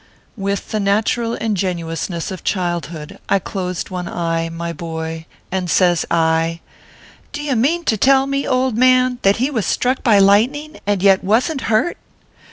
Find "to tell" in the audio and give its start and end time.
7.83-8.25